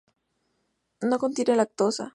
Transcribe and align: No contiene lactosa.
No 1.03 1.19
contiene 1.19 1.55
lactosa. 1.55 2.09